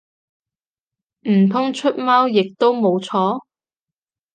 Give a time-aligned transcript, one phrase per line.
[1.29, 3.43] 唔通出貓亦都冇錯？